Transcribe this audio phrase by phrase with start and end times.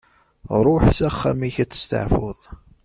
[0.65, 2.39] Ruḥ s axxam-ik ad testeɛfuḍ.